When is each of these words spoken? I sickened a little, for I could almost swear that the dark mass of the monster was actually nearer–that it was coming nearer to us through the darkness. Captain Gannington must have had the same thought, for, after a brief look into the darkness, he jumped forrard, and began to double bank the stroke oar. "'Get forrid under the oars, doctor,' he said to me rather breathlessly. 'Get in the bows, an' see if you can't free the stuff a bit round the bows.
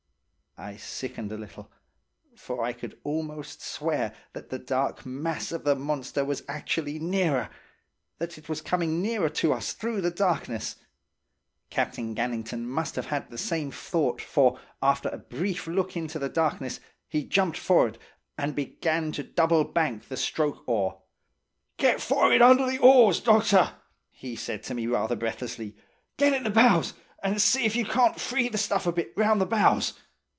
I 0.57 0.75
sickened 0.75 1.31
a 1.31 1.37
little, 1.37 1.71
for 2.35 2.61
I 2.61 2.73
could 2.73 2.99
almost 3.05 3.61
swear 3.61 4.13
that 4.33 4.49
the 4.49 4.59
dark 4.59 5.05
mass 5.05 5.53
of 5.53 5.63
the 5.63 5.75
monster 5.77 6.25
was 6.25 6.43
actually 6.47 6.99
nearer–that 6.99 8.37
it 8.37 8.49
was 8.49 8.61
coming 8.61 9.01
nearer 9.01 9.29
to 9.29 9.53
us 9.53 9.71
through 9.71 10.01
the 10.01 10.11
darkness. 10.11 10.75
Captain 11.69 12.13
Gannington 12.13 12.65
must 12.65 12.97
have 12.97 13.05
had 13.05 13.29
the 13.29 13.37
same 13.37 13.71
thought, 13.71 14.19
for, 14.21 14.59
after 14.83 15.07
a 15.07 15.17
brief 15.17 15.67
look 15.67 15.95
into 15.95 16.19
the 16.19 16.27
darkness, 16.27 16.81
he 17.07 17.23
jumped 17.23 17.57
forrard, 17.57 17.97
and 18.37 18.53
began 18.53 19.13
to 19.13 19.23
double 19.23 19.63
bank 19.63 20.09
the 20.09 20.17
stroke 20.17 20.67
oar. 20.67 21.01
"'Get 21.77 22.01
forrid 22.01 22.41
under 22.41 22.69
the 22.69 22.77
oars, 22.77 23.21
doctor,' 23.21 23.73
he 24.11 24.35
said 24.35 24.63
to 24.63 24.73
me 24.73 24.85
rather 24.85 25.15
breathlessly. 25.15 25.77
'Get 26.17 26.33
in 26.33 26.43
the 26.43 26.49
bows, 26.49 26.93
an' 27.23 27.39
see 27.39 27.63
if 27.65 27.73
you 27.73 27.85
can't 27.85 28.19
free 28.19 28.49
the 28.49 28.57
stuff 28.57 28.85
a 28.85 28.91
bit 28.91 29.13
round 29.15 29.39
the 29.39 29.45
bows. 29.45 29.93